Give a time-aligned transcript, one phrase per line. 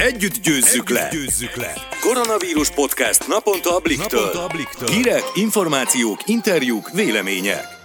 [0.00, 1.08] Együtt győzzük, Együtt le.
[1.12, 1.74] győzzük le!
[2.00, 4.20] Koronavírus podcast naponta a Bliktől.
[4.20, 4.88] Naponta a Bliktől.
[4.88, 7.79] Hírek, információk, interjúk, vélemények.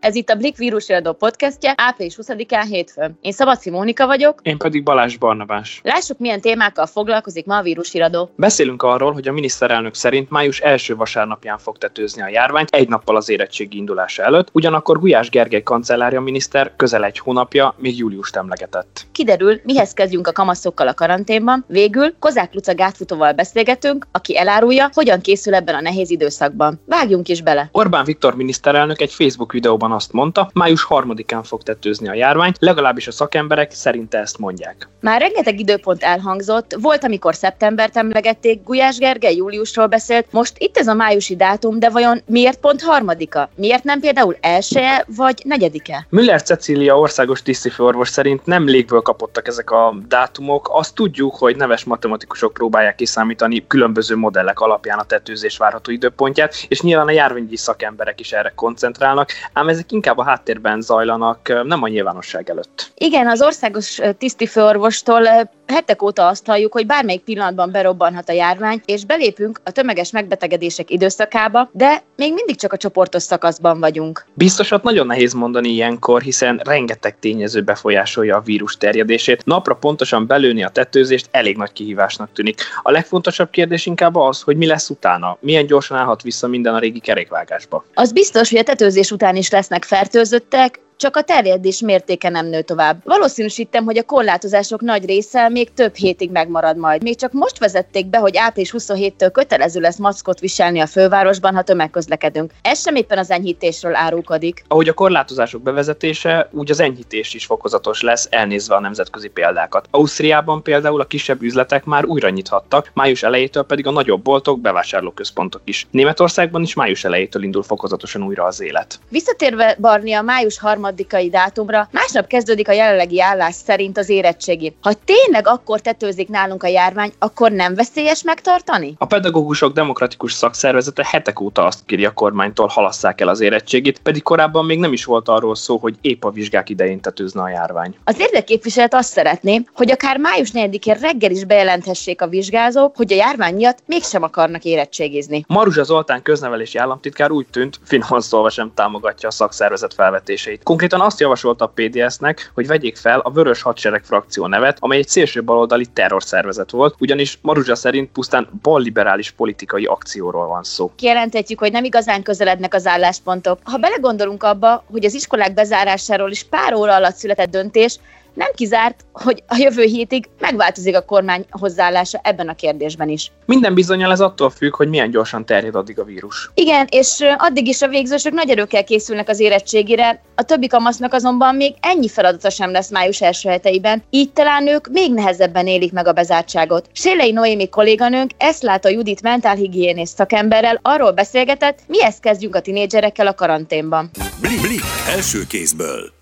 [0.00, 3.18] Ez itt a Blik vírusiradó podcastje, április 20-án hétfőn.
[3.20, 4.40] Én Szabadszi Mónika vagyok.
[4.42, 5.80] Én pedig Balázs Barnabás.
[5.84, 8.30] Lássuk, milyen témákkal foglalkozik ma a vírusiradó.
[8.36, 13.16] Beszélünk arról, hogy a miniszterelnök szerint május első vasárnapján fog tetőzni a járvány, egy nappal
[13.16, 19.06] az érettségi indulása előtt, ugyanakkor Gulyás Gergely kancellária miniszter közel egy hónapja még júliust emlegetett.
[19.12, 21.64] Kiderül, mihez kezdjünk a kamaszokkal a karanténban.
[21.68, 26.80] Végül Kozák Luca gátfutóval beszélgetünk, aki elárulja, hogyan készül ebben a nehéz időszakban.
[26.86, 27.68] Vágjunk is bele.
[27.72, 32.52] Orbán Viktor miniszterelnök egy Facebook videóban Korábban azt mondta, május harmadikán fog tetőzni a járvány,
[32.58, 34.88] legalábbis a szakemberek szerinte ezt mondják.
[35.00, 40.86] Már rengeteg időpont elhangzott, volt, amikor szeptembert emlegették, Gulyás Gergely júliusról beszélt, most itt ez
[40.86, 43.50] a májusi dátum, de vajon miért pont harmadika?
[43.54, 46.06] Miért nem például elsője vagy negyedike?
[46.08, 50.68] Müller Cecília országos tisztifőorvos szerint nem légből kapottak ezek a dátumok.
[50.72, 56.80] Azt tudjuk, hogy neves matematikusok próbálják kiszámítani különböző modellek alapján a tetőzés várható időpontját, és
[56.80, 61.88] nyilván a járványi szakemberek is erre koncentrálnak, ám ezek inkább a háttérben zajlanak, nem a
[61.88, 62.92] nyilvánosság előtt.
[62.94, 69.04] Igen, az országos tisztifőorvostól hetek óta azt halljuk, hogy bármelyik pillanatban berobbanhat a járvány, és
[69.04, 74.26] belépünk a tömeges megbetegedések időszakába, de még mindig csak a csoportos szakaszban vagyunk.
[74.34, 79.44] Biztosat nagyon nehéz mondani ilyenkor, hiszen rengeteg tényező befolyásolja a vírus terjedését.
[79.44, 82.60] Napra pontosan belőni a tetőzést elég nagy kihívásnak tűnik.
[82.82, 86.78] A legfontosabb kérdés inkább az, hogy mi lesz utána, milyen gyorsan állhat vissza minden a
[86.78, 87.84] régi kerékvágásba.
[87.94, 92.62] Az biztos, hogy a tetőzés után is lesznek fertőzöttek, csak a terjedés mértéke nem nő
[92.62, 93.00] tovább.
[93.04, 97.02] Valószínűsítem, hogy a korlátozások nagy része még több hétig megmarad majd.
[97.02, 101.62] Még csak most vezették be, hogy április 27-től kötelező lesz maszkot viselni a fővárosban, ha
[101.62, 102.52] tömegközlekedünk.
[102.62, 104.64] Ez sem éppen az enyhítésről árulkodik.
[104.68, 109.88] Ahogy a korlátozások bevezetése, úgy az enyhítés is fokozatos lesz, elnézve a nemzetközi példákat.
[109.90, 115.60] Ausztriában például a kisebb üzletek már újra nyithattak, május elejétől pedig a nagyobb boltok, bevásárlóközpontok
[115.64, 115.86] is.
[115.90, 119.00] Németországban is május elejétől indul fokozatosan újra az élet.
[119.08, 120.58] Visszatérve Barni a május
[120.88, 124.76] harmadikai dátumra, másnap kezdődik a jelenlegi állás szerint az érettségi.
[124.80, 128.94] Ha tényleg akkor tetőzik nálunk a járvány, akkor nem veszélyes megtartani?
[128.98, 134.22] A pedagógusok demokratikus szakszervezete hetek óta azt kéri a kormánytól halasszák el az érettségit, pedig
[134.22, 137.96] korábban még nem is volt arról szó, hogy épp a vizsgák idején tetőzne a járvány.
[138.04, 143.16] Az érdekképviselet azt szeretné, hogy akár május 4-én reggel is bejelenthessék a vizsgázók, hogy a
[143.16, 145.44] járvány miatt mégsem akarnak érettségizni.
[145.48, 150.62] Maruzsa Zoltán köznevelési államtitkár úgy tűnt, finoman szólva sem támogatja a szakszervezet felvetéseit.
[150.78, 155.08] Konkrétan azt javasolta a PDS-nek, hogy vegyék fel a Vörös Hadsereg frakció nevet, amely egy
[155.08, 160.92] szélső baloldali terrorszervezet volt, ugyanis Maruzsa szerint pusztán balliberális politikai akcióról van szó.
[160.96, 163.58] Kijelentetjük, hogy nem igazán közelednek az álláspontok.
[163.62, 167.98] Ha belegondolunk abba, hogy az iskolák bezárásáról is pár óra alatt született döntés,
[168.38, 173.32] nem kizárt, hogy a jövő hétig megváltozik a kormány hozzáállása ebben a kérdésben is.
[173.46, 176.50] Minden bizonyal ez attól függ, hogy milyen gyorsan terjed addig a vírus.
[176.54, 181.54] Igen, és addig is a végzősök nagy erőkkel készülnek az érettségére, a többi kamasznak azonban
[181.54, 186.06] még ennyi feladata sem lesz május első heteiben, így talán ők még nehezebben élik meg
[186.06, 186.88] a bezártságot.
[186.92, 193.34] Sélei Noémi kolléganőnk ezt a Judit mentálhigiénész szakemberrel arról beszélgetett, mihez kezdjünk a tinédzserekkel a
[193.34, 194.10] karanténban.
[194.40, 194.82] Blik, blik,
[195.16, 196.17] első kézből.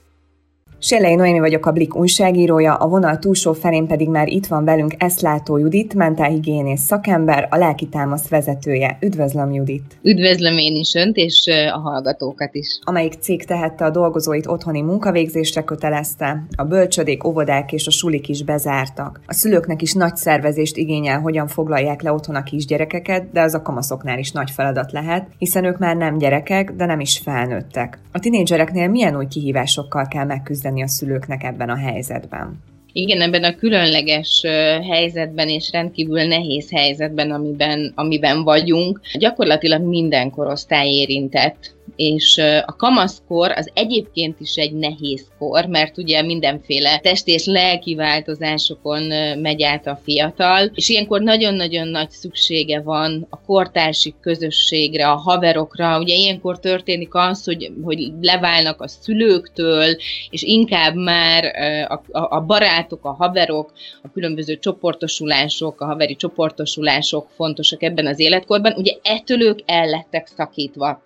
[0.86, 4.94] Sélei Noémi vagyok a Blik újságírója, a vonal túlsó felén pedig már itt van velünk
[4.98, 8.98] Eszlátó Judit, mentálhigiénész szakember, a lelki támasz vezetője.
[9.00, 9.98] Üdvözlöm Judit!
[10.02, 12.78] Üdvözlöm én is Önt és a hallgatókat is.
[12.82, 18.44] Amelyik cég tehette a dolgozóit otthoni munkavégzésre kötelezte, a bölcsödék, óvodák és a sulik is
[18.44, 19.20] bezártak.
[19.26, 23.62] A szülőknek is nagy szervezést igényel, hogyan foglalják le otthon a kisgyerekeket, de az a
[23.62, 27.98] kamaszoknál is nagy feladat lehet, hiszen ők már nem gyerekek, de nem is felnőttek.
[28.12, 32.62] A tinédzsereknél milyen új kihívásokkal kell megküzdeni segíteni a szülőknek ebben a helyzetben?
[32.92, 34.42] Igen, ebben a különleges
[34.91, 43.50] helyzetben és rendkívül nehéz helyzetben, amiben, amiben vagyunk, gyakorlatilag minden korosztály érintett és a kamaszkor
[43.50, 49.02] az egyébként is egy nehéz kor, mert ugye mindenféle testi és lelki változásokon
[49.38, 55.98] megy át a fiatal, és ilyenkor nagyon-nagyon nagy szüksége van a kortársi közösségre, a haverokra.
[55.98, 59.97] Ugye ilyenkor történik az, hogy, hogy leválnak a szülőktől,
[60.30, 61.44] és inkább már
[61.89, 63.72] a, a, a barátok, a haverok,
[64.03, 68.74] a különböző csoportosulások, a haveri csoportosulások fontosak ebben az életkorban.
[68.77, 71.03] Ugye ettől ők el lettek szakítva.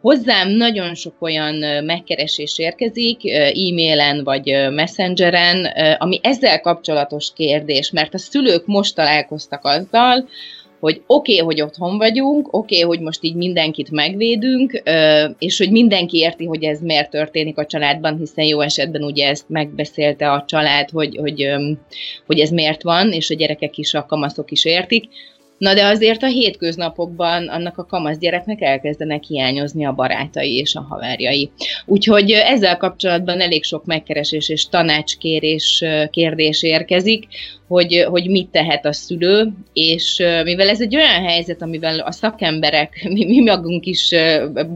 [0.00, 5.64] Hozzám nagyon sok olyan megkeresés érkezik, e-mailen vagy messengeren,
[5.98, 10.28] ami ezzel kapcsolatos kérdés, mert a szülők most találkoztak azzal,
[10.80, 14.82] hogy oké, okay, hogy otthon vagyunk, oké, okay, hogy most így mindenkit megvédünk,
[15.38, 19.48] és hogy mindenki érti, hogy ez miért történik a családban, hiszen jó esetben ugye ezt
[19.48, 21.48] megbeszélte a család, hogy, hogy,
[22.26, 25.08] hogy ez miért van, és a gyerekek is, a kamaszok is értik,
[25.60, 30.86] Na de azért a hétköznapokban annak a kamasz gyereknek elkezdenek hiányozni a barátai és a
[30.88, 31.50] haverjai.
[31.86, 37.26] Úgyhogy ezzel kapcsolatban elég sok megkeresés és tanácskérés kérdés érkezik,
[37.70, 43.02] hogy, hogy mit tehet a szülő, és mivel ez egy olyan helyzet, amivel a szakemberek,
[43.14, 44.10] mi, mi magunk is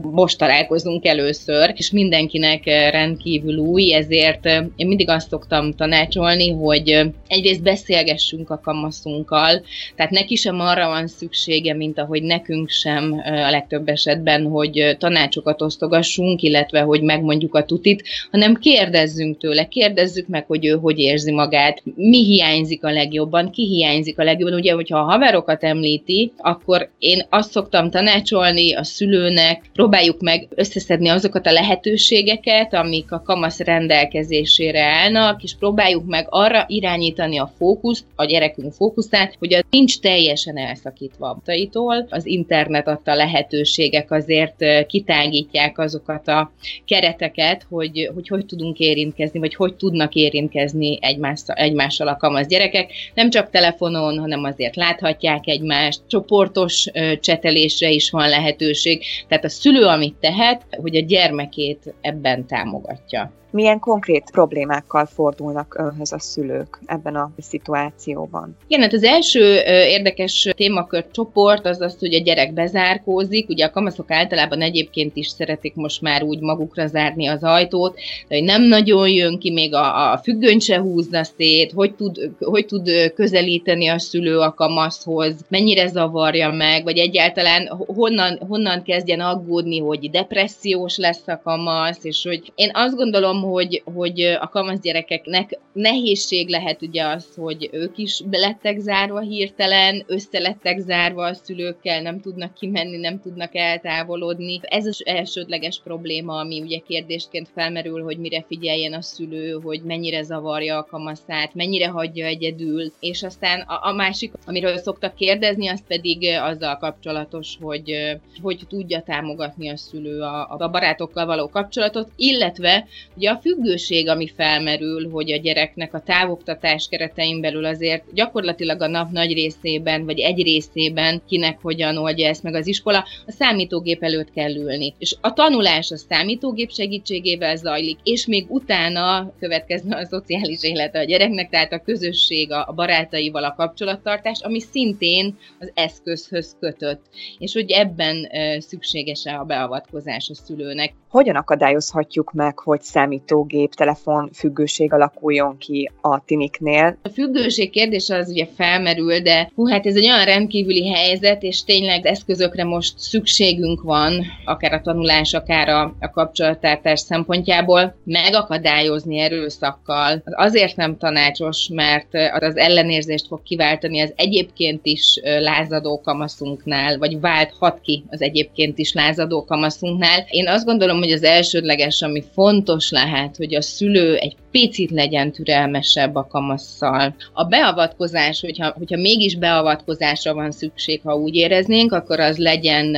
[0.01, 4.45] most találkozunk először, és mindenkinek rendkívül új, ezért
[4.75, 9.61] én mindig azt szoktam tanácsolni, hogy egyrészt beszélgessünk a kamaszunkkal,
[9.95, 15.61] tehát neki sem arra van szüksége, mint ahogy nekünk sem a legtöbb esetben, hogy tanácsokat
[15.61, 21.31] osztogassunk, illetve hogy megmondjuk a tutit, hanem kérdezzünk tőle, kérdezzük meg, hogy ő hogy érzi
[21.31, 24.59] magát, mi hiányzik a legjobban, ki hiányzik a legjobban.
[24.59, 31.07] Ugye, hogyha a haverokat említi, akkor én azt szoktam tanácsolni a szülőnek, próbáljuk meg összeszedni
[31.07, 38.05] azokat a lehetőségeket, amik a kamasz rendelkezésére állnak, és próbáljuk meg arra irányítani a fókuszt,
[38.15, 42.07] a gyerekünk fókuszát, hogy az nincs teljesen elszakítva abtaitól.
[42.09, 46.51] Az internet adta lehetőségek azért kitágítják azokat a
[46.85, 52.91] kereteket, hogy hogy, hogy tudunk érintkezni, vagy hogy tudnak érintkezni egymással, egymással a kamasz gyerekek
[53.13, 56.87] nem csak telefonon, hanem azért láthatják egymást, csoportos
[57.19, 59.03] csetelésre is van lehetőség.
[59.27, 66.11] Tehát a szülő, amit tehet, hogy a gyermekét ebben támogatja milyen konkrét problémákkal fordulnak önhöz
[66.11, 68.57] a szülők ebben a szituációban?
[68.67, 73.49] Igen, hát az első érdekes témakör csoport az az, hogy a gyerek bezárkózik.
[73.49, 78.35] Ugye a kamaszok általában egyébként is szeretik most már úgy magukra zárni az ajtót, de
[78.35, 82.65] hogy nem nagyon jön ki, még a, a függöny se húzna szét, hogy tud, hogy
[82.65, 89.79] tud közelíteni a szülő a kamaszhoz, mennyire zavarja meg, vagy egyáltalán honnan, honnan kezdjen aggódni,
[89.79, 95.59] hogy depressziós lesz a kamasz, és hogy én azt gondolom, hogy, hogy a kamasz gyerekeknek
[95.73, 102.19] nehézség lehet ugye az, hogy ők is lettek zárva hirtelen, összelettek zárva a szülőkkel, nem
[102.21, 104.59] tudnak kimenni, nem tudnak eltávolodni.
[104.61, 110.23] Ez az elsődleges probléma, ami ugye kérdésként felmerül, hogy mire figyeljen a szülő, hogy mennyire
[110.23, 115.83] zavarja a kamaszát, mennyire hagyja egyedül, és aztán a, a másik, amiről szoktak kérdezni, az
[115.87, 122.87] pedig azzal kapcsolatos, hogy hogy tudja támogatni a szülő a, a barátokkal való kapcsolatot, illetve
[123.15, 128.87] ugye a függőség, ami felmerül, hogy a gyereknek a távoktatás keretein belül azért gyakorlatilag a
[128.87, 134.03] nap nagy részében, vagy egy részében kinek hogyan oldja ezt meg az iskola, a számítógép
[134.03, 134.93] előtt kell ülni.
[134.97, 141.03] És a tanulás a számítógép segítségével zajlik, és még utána következne a szociális élete a
[141.03, 147.01] gyereknek, tehát a közösség, a barátaival a kapcsolattartás, ami szintén az eszközhöz kötött.
[147.37, 148.29] És hogy ebben
[148.59, 150.93] szükséges a beavatkozás a szülőnek.
[151.09, 156.97] Hogyan akadályozhatjuk meg, hogy számít számítógép, telefon függőség alakuljon ki a tiniknél.
[157.01, 161.63] A függőség kérdése az ugye felmerül, de hú, hát ez egy olyan rendkívüli helyzet, és
[161.63, 170.21] tényleg eszközökre most szükségünk van, akár a tanulás, akár a, a kapcsolattartás szempontjából, megakadályozni erőszakkal.
[170.23, 172.07] Az azért nem tanácsos, mert
[172.39, 178.93] az ellenérzést fog kiváltani az egyébként is lázadó kamaszunknál, vagy válthat ki az egyébként is
[178.93, 180.25] lázadó kamaszunknál.
[180.29, 184.91] Én azt gondolom, hogy az elsődleges, ami fontos lehet, lehet, hogy a szülő egy picit
[184.91, 187.15] legyen türelmesebb a kamasszal.
[187.33, 192.91] A beavatkozás, hogyha, hogyha mégis beavatkozásra van szükség, ha úgy éreznénk, akkor az legyen,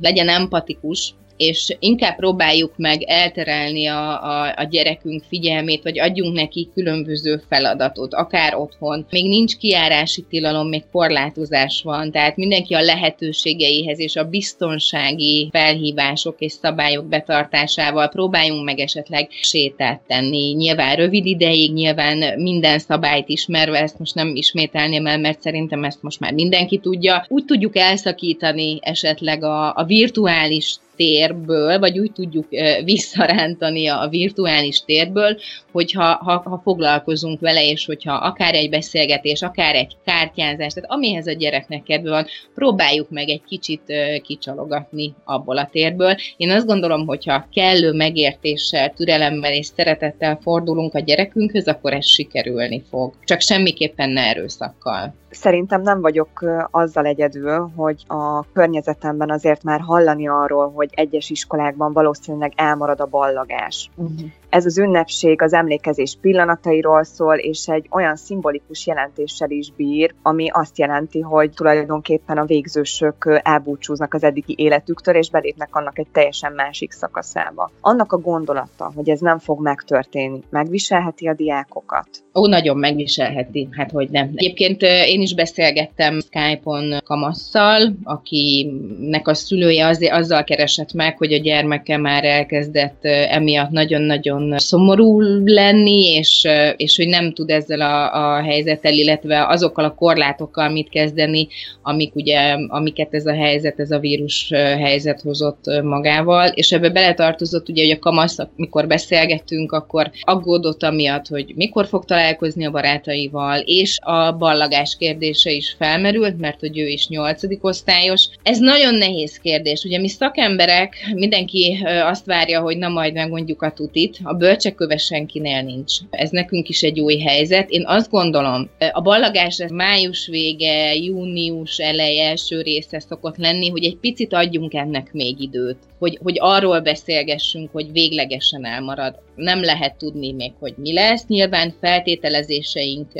[0.00, 6.68] legyen empatikus, és inkább próbáljuk meg elterelni a, a, a gyerekünk figyelmét, vagy adjunk neki
[6.74, 9.06] különböző feladatot, akár otthon.
[9.10, 16.36] Még nincs kiárási tilalom, még korlátozás van, tehát mindenki a lehetőségeihez és a biztonsági felhívások
[16.38, 20.52] és szabályok betartásával próbáljunk meg esetleg sétát tenni.
[20.52, 26.02] Nyilván rövid ideig, nyilván minden szabályt ismerve, ezt most nem ismételném el, mert szerintem ezt
[26.02, 27.24] most már mindenki tudja.
[27.28, 32.46] Úgy tudjuk elszakítani esetleg a, a virtuális térből, vagy úgy tudjuk
[32.84, 35.36] visszarántani a virtuális térből,
[35.72, 41.26] hogyha ha, ha foglalkozunk vele, és hogyha akár egy beszélgetés, akár egy kártyázás, tehát amihez
[41.26, 43.82] a gyereknek kedve van, próbáljuk meg egy kicsit
[44.22, 46.14] kicsalogatni abból a térből.
[46.36, 52.82] Én azt gondolom, hogyha kellő megértéssel, türelemmel és szeretettel fordulunk a gyerekünkhöz, akkor ez sikerülni
[52.90, 53.14] fog.
[53.24, 55.14] Csak semmiképpen ne erőszakkal.
[55.30, 61.92] Szerintem nem vagyok azzal egyedül, hogy a környezetemben azért már hallani arról, hogy egyes iskolákban
[61.92, 63.90] valószínűleg elmarad a ballagás.
[63.94, 64.30] Uh-huh.
[64.50, 70.48] Ez az ünnepség az emlékezés pillanatairól szól, és egy olyan szimbolikus jelentéssel is bír, ami
[70.52, 76.52] azt jelenti, hogy tulajdonképpen a végzősök elbúcsúznak az eddigi életüktől, és belépnek annak egy teljesen
[76.52, 77.70] másik szakaszába.
[77.80, 82.08] Annak a gondolata, hogy ez nem fog megtörténni, megviselheti a diákokat?
[82.34, 84.30] Ó, nagyon megviselheti, hát hogy nem.
[84.34, 91.38] Egyébként én is beszélgettem Skype-on Kamasszal, akinek a szülője az, azzal keresett meg, hogy a
[91.38, 98.42] gyermeke már elkezdett emiatt nagyon-nagyon szomorú lenni, és, és hogy nem tud ezzel a, a
[98.42, 101.48] helyzettel, illetve azokkal a korlátokkal mit kezdeni,
[101.82, 107.68] amik ugye, amiket ez a helyzet, ez a vírus helyzet hozott magával, és ebbe beletartozott
[107.68, 113.60] ugye, hogy a kamasz, mikor beszélgettünk, akkor aggódott amiatt, hogy mikor fog találkozni a barátaival,
[113.64, 118.28] és a ballagás kérdése is felmerült, mert hogy ő is nyolcadik osztályos.
[118.42, 119.84] Ez nagyon nehéz kérdés.
[119.84, 125.62] Ugye mi szakemberek, mindenki azt várja, hogy na majd megmondjuk a tutit, a bölcseköve senkinél
[125.62, 125.92] nincs.
[126.10, 127.70] Ez nekünk is egy új helyzet.
[127.70, 133.96] Én azt gondolom, a ballagás május vége, június eleje, első része szokott lenni, hogy egy
[133.96, 139.14] picit adjunk ennek még időt, hogy, hogy arról beszélgessünk, hogy véglegesen elmarad.
[139.34, 141.26] Nem lehet tudni még, hogy mi lesz.
[141.26, 143.12] Nyilván feltételezéseink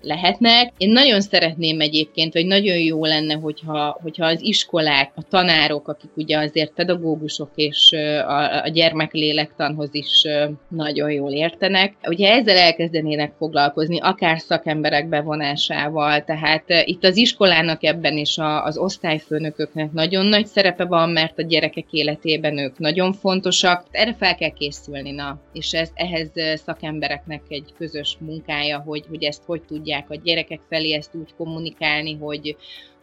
[0.00, 0.72] lehetnek.
[0.78, 6.10] Én nagyon szeretném egyébként, hogy nagyon jó lenne, hogyha, hogyha az iskolák, a tanárok, akik
[6.16, 7.92] ugye azért pedagógusok és
[8.26, 10.26] a, a gyermeklélektanhoz is
[10.68, 18.16] nagyon jól értenek, ugye ezzel elkezdenének foglalkozni, akár szakemberek bevonásával, tehát itt az iskolának ebben
[18.16, 23.84] is a, az osztályfőnököknek nagyon nagy szerepe van, mert a gyerekek életében ők nagyon fontosak.
[23.90, 29.42] Erre fel kell készülni, na, és ez, ehhez szakembereknek egy közös munkája, hogy, hogy ezt
[29.46, 32.56] hogy tudják a gyerekek felé ezt úgy kommunikálni, hogy,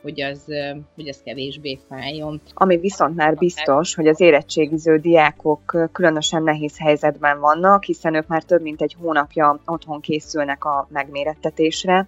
[0.04, 0.44] hogy az,
[0.96, 2.42] hogy az kevésbé fájjon.
[2.54, 8.44] Ami viszont már biztos, hogy az érettségiző diákok különösen nehéz helyzetben vannak, hiszen ők már
[8.44, 12.08] több mint egy hónapja otthon készülnek a megmérettetésre,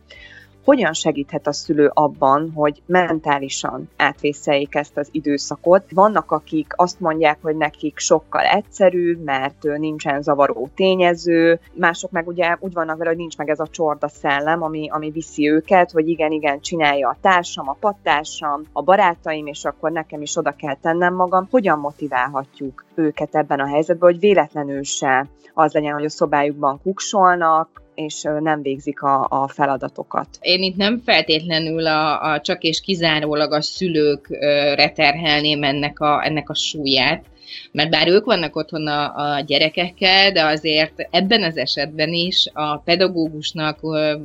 [0.65, 5.84] hogyan segíthet a szülő abban, hogy mentálisan átvészeljék ezt az időszakot.
[5.91, 12.55] Vannak, akik azt mondják, hogy nekik sokkal egyszerűbb, mert nincsen zavaró tényező, mások meg ugye
[12.60, 16.07] úgy vannak vele, hogy nincs meg ez a csorda szellem, ami, ami viszi őket, hogy
[16.07, 20.75] igen, igen, csinálja a társam, a pattársam, a barátaim, és akkor nekem is oda kell
[20.75, 21.48] tennem magam.
[21.51, 27.84] Hogyan motiválhatjuk őket ebben a helyzetben, hogy véletlenül se az legyen, hogy a szobájukban kuksolnak,
[27.95, 30.27] és nem végzik a, a feladatokat.
[30.39, 36.49] Én itt nem feltétlenül a, a csak és kizárólag a szülőkre terhelném ennek a, ennek
[36.49, 37.23] a súlyát,
[37.71, 42.77] mert bár ők vannak otthon a, a gyerekekkel, de azért ebben az esetben is a
[42.77, 43.79] pedagógusnak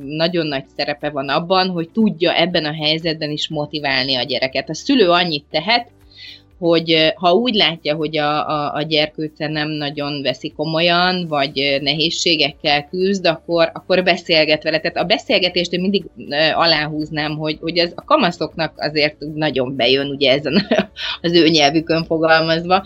[0.05, 4.69] nagyon nagy szerepe van abban, hogy tudja ebben a helyzetben is motiválni a gyereket.
[4.69, 5.87] A szülő annyit tehet,
[6.61, 12.87] hogy ha úgy látja, hogy a, a, a gyerkőce nem nagyon veszi komolyan, vagy nehézségekkel
[12.89, 14.79] küzd, akkor, akkor beszélget vele.
[14.79, 16.05] Tehát a beszélgetést én mindig
[16.53, 20.67] aláhúznám, hogy, hogy ez a kamaszoknak azért nagyon bejön, ugye ezen
[21.21, 22.85] az ő nyelvükön fogalmazva,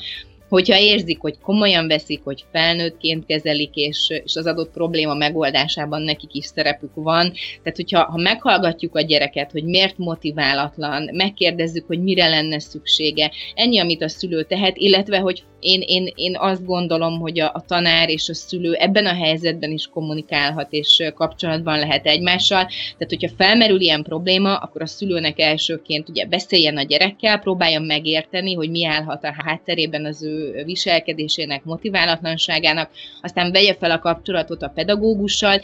[0.50, 6.34] hogyha érzik, hogy komolyan veszik, hogy felnőttként kezelik, és, és az adott probléma megoldásában nekik
[6.34, 7.32] is szerepük van.
[7.64, 13.80] Tehát, hogyha ha meghallgatjuk a gyereket, hogy miért motiválatlan, megkérdezzük, hogy mire lenne szüksége, ennyi,
[13.80, 18.10] amit a szülő tehet, illetve, hogy én, én, én azt gondolom, hogy a, a tanár
[18.10, 22.66] és a szülő ebben a helyzetben is kommunikálhat, és kapcsolatban lehet egymással.
[22.66, 28.54] Tehát, hogyha felmerül ilyen probléma, akkor a szülőnek elsőként ugye beszéljen a gyerekkel, próbálja megérteni,
[28.54, 32.90] hogy mi állhat a hátterében az ő viselkedésének, motiválatlanságának,
[33.22, 35.60] aztán vegye fel a kapcsolatot a pedagógussal,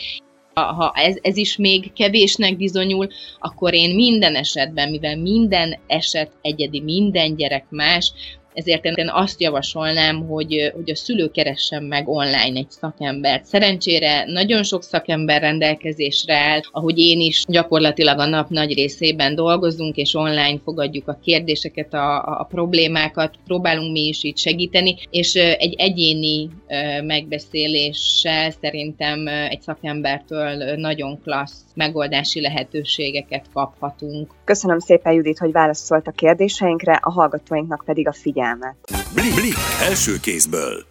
[0.53, 3.07] ha ez, ez is még kevésnek bizonyul,
[3.39, 8.11] akkor én minden esetben, mivel minden eset egyedi, minden gyerek más,
[8.53, 13.45] ezért én azt javasolnám, hogy, hogy a szülő keressen meg online egy szakembert.
[13.45, 19.95] Szerencsére nagyon sok szakember rendelkezésre áll, ahogy én is gyakorlatilag a nap nagy részében dolgozunk,
[19.95, 25.73] és online fogadjuk a kérdéseket, a, a problémákat, próbálunk mi is itt segíteni, és egy
[25.77, 26.49] egyéni
[27.03, 34.31] megbeszéléssel szerintem egy szakembertől nagyon klassz megoldási lehetőségeket kaphatunk.
[34.43, 38.40] Köszönöm szépen, Judit, hogy válaszolt a kérdéseinkre, a hallgatóinknak pedig a figyelmet.
[39.13, 40.89] Blik, blik, első kézből.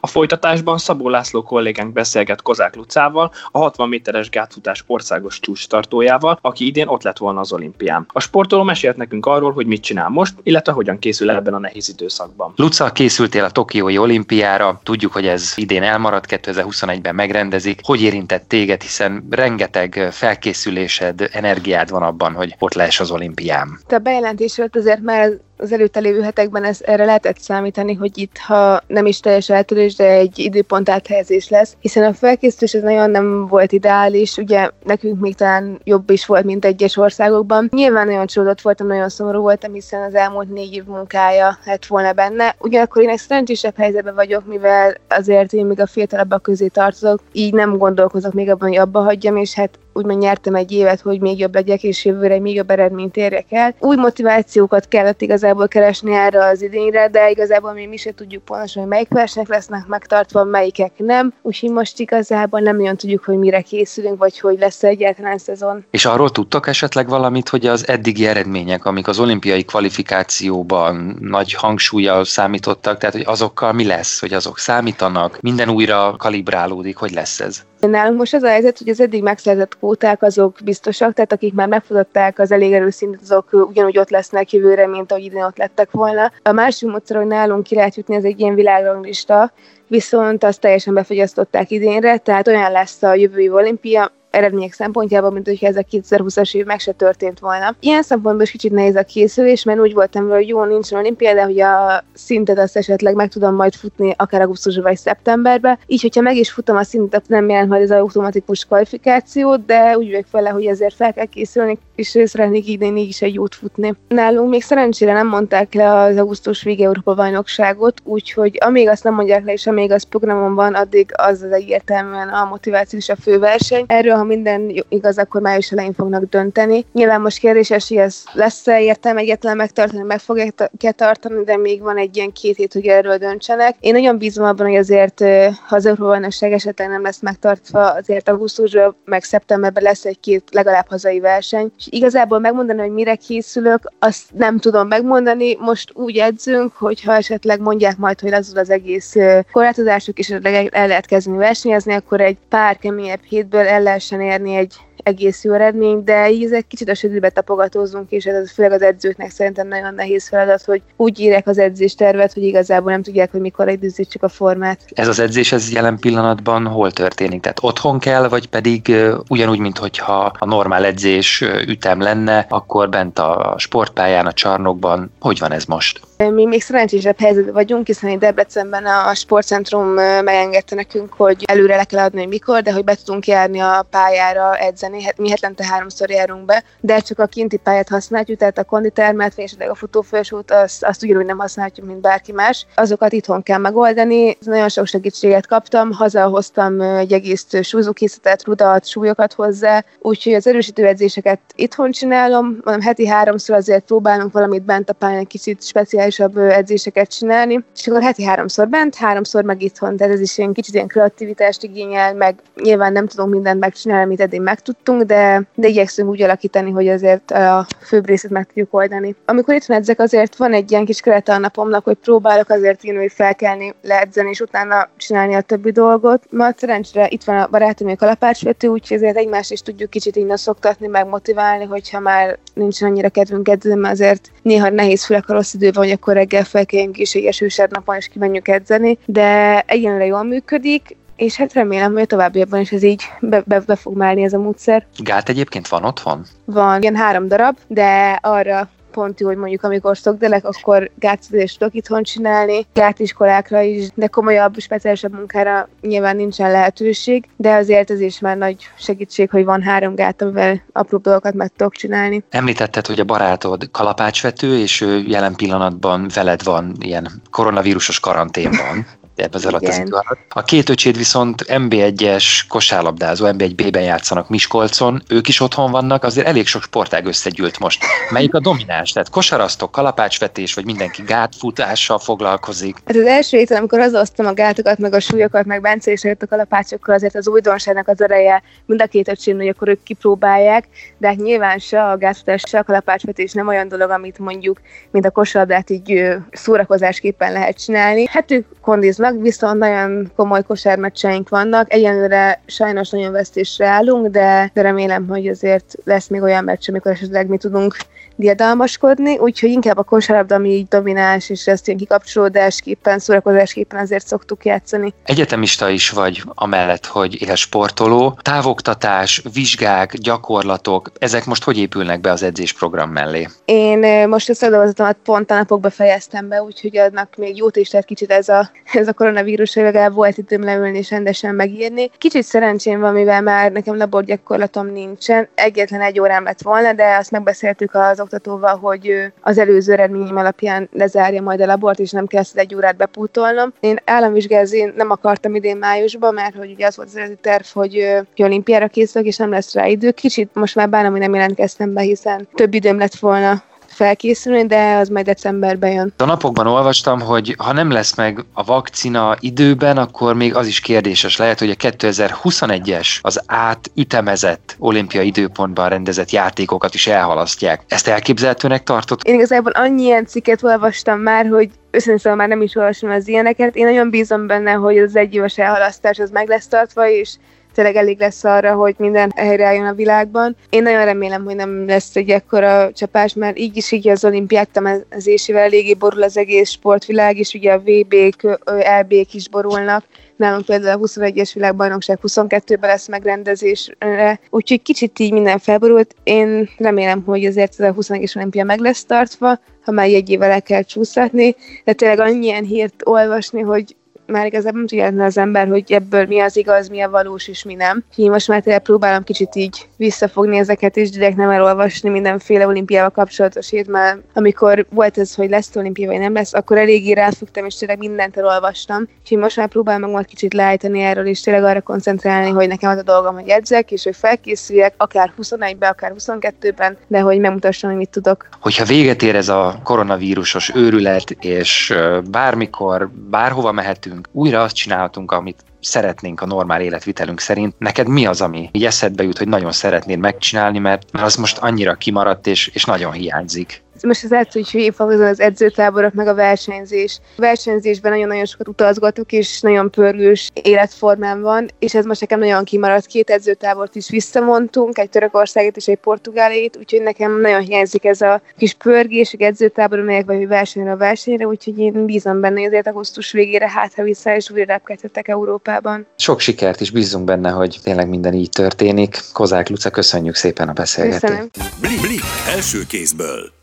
[0.00, 6.38] A folytatásban Szabó László kollégánk beszélget Kozák Lucával, a 60 méteres gátfutás országos csúcs tartójával,
[6.42, 8.06] aki idén ott lett volna az olimpián.
[8.12, 11.88] A sportoló mesélt nekünk arról, hogy mit csinál most, illetve hogyan készül ebben a nehéz
[11.88, 12.52] időszakban.
[12.56, 17.80] Luca, készültél a Tokiói olimpiára, tudjuk, hogy ez idén elmaradt, 2021-ben megrendezik.
[17.82, 23.80] Hogy érintett téged, hiszen rengeteg felkészülésed, energiád van abban, hogy ott lehess az olimpián?
[23.88, 28.38] A bejelentés volt azért már az előtte lévő hetekben ez, erre lehetett számítani, hogy itt,
[28.38, 33.10] ha nem is teljes eltörés, de egy időpont áthelyezés lesz, hiszen a felkészülés ez nagyon
[33.10, 37.68] nem volt ideális, ugye nekünk még talán jobb is volt, mint egyes országokban.
[37.72, 42.12] Nyilván nagyon csodott voltam, nagyon szomorú voltam, hiszen az elmúlt négy év munkája lett volna
[42.12, 42.54] benne.
[42.58, 47.52] Ugyanakkor én egy szerencsésebb helyzetben vagyok, mivel azért én még a fiatalabbak közé tartozok, így
[47.52, 51.38] nem gondolkozok még abban, hogy abba hagyjam, és hát úgymond nyertem egy évet, hogy még
[51.38, 53.74] jobb legyek, és jövőre még jobb eredményt érjek el.
[53.78, 58.82] Új motivációkat kellett igazából keresni erre az idényre, de igazából mi, mi se tudjuk pontosan,
[58.82, 61.32] hogy melyik versenyek lesznek megtartva, melyikek nem.
[61.42, 65.84] Úgyhogy most igazából nem nagyon tudjuk, hogy mire készülünk, vagy hogy lesz egyáltalán szezon.
[65.90, 72.24] És arról tudtok esetleg valamit, hogy az eddigi eredmények, amik az olimpiai kvalifikációban nagy hangsúlyjal
[72.24, 77.62] számítottak, tehát hogy azokkal mi lesz, hogy azok számítanak, minden újra kalibrálódik, hogy lesz ez?
[77.80, 81.68] Nálunk most az a helyzet, hogy az eddig megszerzett kvóták azok biztosak, tehát akik már
[81.68, 85.90] megfutották az elég erős szintet, azok ugyanúgy ott lesznek jövőre, mint ahogy idén ott lettek
[85.90, 86.32] volna.
[86.42, 89.52] A másik módszer, hogy nálunk ki lehet jutni, ez egy ilyen világranglista,
[89.86, 95.66] viszont azt teljesen befogyasztották idénre, tehát olyan lesz a jövői olimpia, eredmények szempontjából, mint hogyha
[95.66, 97.74] ez a 2020-as év meg se történt volna.
[97.80, 101.42] Ilyen szempontból is kicsit nehéz a készülés, mert úgy voltam hogy jó, nincsen olimpia, de
[101.42, 105.78] hogy a szintet azt esetleg meg tudom majd futni akár augusztusban vagy szeptemberben.
[105.86, 110.10] Így, hogyha meg is futom a szintet, nem jelent majd az automatikus kvalifikáció, de úgy
[110.10, 113.94] vagyok vele, hogy ezért fel kell készülni, és szeretnék idén is egy jót futni.
[114.08, 119.14] Nálunk még szerencsére nem mondták le az augusztus vége Európa bajnokságot, úgyhogy amíg azt nem
[119.14, 123.16] mondják le, és amíg az programon van, addig az az egyértelműen a motiváció és a
[123.16, 123.84] főverseny.
[123.86, 126.84] Erről ha minden igaz, akkor május elején fognak dönteni.
[126.92, 131.96] Nyilván most kérdéses, hogy ez lesz-e értelme egyetlen megtartani, meg fogják tartani, de még van
[131.96, 133.76] egy ilyen két hét, hogy erről döntsenek.
[133.80, 135.20] Én nagyon bízom abban, hogy azért,
[135.66, 141.20] ha az Európa-bajnokság esetleg nem lesz megtartva, azért augusztusban, meg szeptemberben lesz egy-két legalább hazai
[141.20, 141.72] verseny.
[141.78, 145.56] És igazából megmondani, hogy mire készülök, azt nem tudom megmondani.
[145.60, 149.14] Most úgy edzünk, hogy ha esetleg mondják majd, hogy lazul az egész
[149.52, 154.54] korlátozások, és el lehet kezdeni versenyezni, akkor egy pár keményebb hétből el lehet lehessen érni
[154.54, 158.82] egy egész jó eredmény, de így egy kicsit a sötétbe tapogatózunk, és ez főleg az
[158.82, 163.40] edzőknek szerintem nagyon nehéz feladat, hogy úgy írják az edzéstervet, hogy igazából nem tudják, hogy
[163.40, 164.78] mikor időzítsük a formát.
[164.94, 167.40] Ez az edzés ez jelen pillanatban hol történik?
[167.40, 168.96] Tehát otthon kell, vagy pedig
[169.28, 175.38] ugyanúgy, mint hogyha a normál edzés ütem lenne, akkor bent a sportpályán, a csarnokban, hogy
[175.38, 176.00] van ez most?
[176.28, 179.86] Mi még szerencsésebb helyzetben vagyunk, hiszen itt Debrecenben a sportcentrum
[180.24, 183.86] megengedte nekünk, hogy előre le kell adni, hogy mikor, de hogy be tudunk járni a
[183.90, 184.89] pályára edzeni.
[185.02, 189.32] Hát mi hetente háromszor járunk be, de csak a kinti pályát használjuk, tehát a konditermet,
[189.36, 192.66] és a futófősút, azt, azt ugyanúgy nem használjuk, mint bárki más.
[192.74, 194.36] Azokat itthon kell megoldani.
[194.40, 201.40] Nagyon sok segítséget kaptam, hazahoztam egy egész súlyzókészletet, rudat, súlyokat hozzá, úgyhogy az erősítő edzéseket
[201.54, 207.16] itthon csinálom, mondom, heti háromszor azért próbálunk valamit bent a pályán kicsit speciális speciálisabb edzéseket
[207.16, 210.86] csinálni, és akkor heti háromszor bent, háromszor meg itthon, tehát ez is ilyen kicsit ilyen
[210.86, 214.40] kreativitást igényel, meg nyilván nem tudunk mindent megcsinálni, amit eddig
[214.80, 219.14] megtudtunk, de, de igyekszünk úgy alakítani, hogy azért a főbb részét meg tudjuk oldani.
[219.26, 222.96] Amikor itt edzek, azért van egy ilyen kis kerete a napomnak, hogy próbálok azért én,
[222.96, 226.22] hogy felkelni, leedzeni, és utána csinálni a többi dolgot.
[226.30, 230.36] Ma szerencsére itt van a barátom, a kalapácsvető, úgyhogy ezért egymást is tudjuk kicsit innen
[230.36, 235.32] szoktatni, meg motiválni, hogyha már nincs annyira kedvünk edzeni, mert azért néha nehéz, főleg a
[235.32, 239.60] rossz idő van, hogy akkor reggel felkeljünk is egy esősebb napon, és kimenjünk edzeni, de
[239.66, 243.76] egyenlőre jól működik, és hát remélem, hogy a továbbiakban is ez így be, be, be
[243.76, 244.86] fog málni ez a módszer.
[244.96, 246.24] Gát egyébként van otthon?
[246.44, 251.74] Van, ilyen három darab, de arra pont jó, hogy mondjuk amikor szokdelek, akkor gátszedést tudok
[251.74, 258.18] itthon csinálni, gátiskolákra is, de komolyabb, speciálisabb munkára nyilván nincsen lehetőség, de azért ez is
[258.18, 262.24] már nagy segítség, hogy van három gát, amivel apró dolgokat meg tudok csinálni.
[262.30, 268.86] Említetted, hogy a barátod kalapácsvető, és ő jelen pillanatban veled van ilyen koronavírusos karanténban
[269.32, 270.18] az alatt az idő alatt.
[270.28, 276.46] A két öcséd viszont MB1-es kosárlabdázó, MB1B-ben játszanak Miskolcon, ők is otthon vannak, azért elég
[276.46, 277.84] sok sportág összegyűlt most.
[278.10, 278.92] Melyik a domináns?
[278.92, 282.76] Tehát kosarasztok, kalapácsvetés, vagy mindenki gátfutással foglalkozik?
[282.84, 286.26] Hát az első héten, amikor azoztam a gátokat, meg a súlyokat, meg Bence is a
[286.28, 290.64] kalapácsokkal, azért az újdonságnak az ereje mind a két öcsém, hogy akkor ők kipróbálják,
[290.98, 295.06] de hát nyilván se a gátfutás, se a kalapácsvetés nem olyan dolog, amit mondjuk, mint
[295.06, 298.06] a kosarlabdát így szórakozásképpen lehet csinálni.
[298.06, 301.72] Hát ők kondiznak, vannak, viszont nagyon komoly kosármeccseink vannak.
[301.72, 307.28] Egyenlőre sajnos nagyon vesztésre állunk, de remélem, hogy azért lesz még olyan meccs, amikor esetleg
[307.28, 307.76] mi tudunk
[308.20, 314.44] diadalmaskodni, úgyhogy inkább a kosárlabda, ami így domináns, és ezt ilyen kikapcsolódásképpen, szórakozásképpen azért szoktuk
[314.44, 314.94] játszani.
[315.04, 318.18] Egyetemista is vagy amellett, hogy éles sportoló.
[318.22, 323.28] Távoktatás, vizsgák, gyakorlatok, ezek most hogy épülnek be az edzésprogram mellé?
[323.44, 327.86] Én most a szakdolgozatomat pont a napokban fejeztem be, úgyhogy adnak még jót is tehát
[327.86, 331.90] kicsit ez a, ez a koronavírus, hogy legalább volt időm leülni és rendesen megírni.
[331.98, 337.10] Kicsit szerencsém van, mivel már nekem laborgyakorlatom nincsen, egyetlen egy órám lett volna, de azt
[337.10, 342.20] megbeszéltük az oktatóval, hogy az előző eredményem alapján lezárja majd a labort, és nem kell
[342.20, 343.52] ezt egy órát bepútolnom.
[343.60, 347.72] Én államvizsgázni nem akartam idén májusban, mert hogy ugye az volt az eredeti terv, hogy,
[348.16, 349.90] hogy olimpiára készülök, és nem lesz rá idő.
[349.90, 353.42] Kicsit most már bánom, hogy nem jelentkeztem be, hiszen több időm lett volna
[353.80, 355.92] felkészülni, de az majd decemberben jön.
[355.96, 360.60] A napokban olvastam, hogy ha nem lesz meg a vakcina időben, akkor még az is
[360.60, 367.62] kérdéses lehet, hogy a 2021-es az átütemezett olimpia időpontban rendezett játékokat is elhalasztják.
[367.68, 369.02] Ezt elképzelhetőnek tartott?
[369.02, 373.08] Én igazából annyi ilyen cikket olvastam már, hogy őszintén szóval már nem is olvasom az
[373.08, 373.56] ilyeneket.
[373.56, 377.14] Én nagyon bízom benne, hogy az egyéves elhalasztás az meg lesz tartva, és
[377.54, 380.36] tényleg elég lesz arra, hogy minden helyreálljon a világban.
[380.50, 384.50] Én nagyon remélem, hogy nem lesz egy ekkora csapás, mert így is így az olimpiák
[384.50, 388.38] temezésével eléggé borul az egész sportvilág, és ugye a VB-k,
[388.80, 389.84] LB-k is borulnak.
[390.16, 395.94] Nálunk például a 21-es világbajnokság 22-ben lesz megrendezésre, úgyhogy kicsit így minden felborult.
[396.02, 400.42] Én remélem, hogy azért a 21-es olimpia meg lesz tartva, ha már egy évvel el
[400.42, 403.76] kell csúszatni, de tényleg annyian hírt olvasni, hogy
[404.10, 407.44] már igazából nem tudja az ember, hogy ebből mi az igaz, mi a valós és
[407.44, 407.84] mi nem.
[407.90, 412.90] Úgyhogy most már tényleg próbálom kicsit így visszafogni ezeket, és direkt nem elolvasni mindenféle olimpiával
[412.90, 417.46] kapcsolatos hírt, mert amikor volt ez, hogy lesz olimpia vagy nem lesz, akkor eléggé ráfogtam,
[417.46, 418.88] és tényleg mindent elolvastam.
[419.00, 422.78] Úgyhogy most már próbálom majd kicsit leállítani erről, és tényleg arra koncentrálni, hogy nekem az
[422.78, 427.78] a dolgom, hogy edzek, és hogy felkészüljek, akár 21-ben, akár 22-ben, de hogy megmutassam, hogy
[427.78, 428.28] mit tudok.
[428.40, 431.74] Hogyha véget ér ez a koronavírusos őrület, és
[432.10, 437.54] bármikor, bárhova mehetünk, újra azt csinálhatunk, amit szeretnénk a normál életvitelünk szerint.
[437.58, 441.74] Neked mi az, ami így eszedbe jut, hogy nagyon szeretnéd megcsinálni, mert az most annyira
[441.74, 443.62] kimaradt és, és nagyon hiányzik?
[443.82, 446.98] Most az edző is végigfogozom az edzőtáborok, meg a versenyzés.
[447.16, 452.44] A versenyzésben nagyon-nagyon sokat utazgatok, és nagyon pörgős életformám van, és ez most nekem nagyon
[452.44, 452.86] kimaradt.
[452.86, 458.22] Két edzőtábort is visszamondtunk, egy Törökországét és egy Portugálét, úgyhogy nekem nagyon hiányzik ez a
[458.38, 462.66] kis pörgés, egy edzőtábor, melyek vagy versenyre a versenyre, úgyhogy én bízom benne, hogy azért
[462.66, 465.86] augusztus végére hát, ha vissza és újra repkedhetek Európában.
[465.96, 468.98] Sok sikert is bízunk benne, hogy tényleg minden így történik.
[469.12, 471.00] Kozák Luca, köszönjük szépen a beszélgetést.
[471.00, 471.30] Köszönöm.
[471.60, 472.02] Blik, blik,
[472.34, 473.39] első kézből.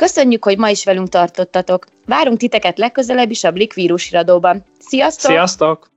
[0.00, 1.86] Köszönjük, hogy ma is velünk tartottatok.
[2.06, 4.64] Várunk titeket legközelebb is a Blik vírusiradóban.
[4.78, 5.30] Sziasztok!
[5.30, 5.90] Sziasztok!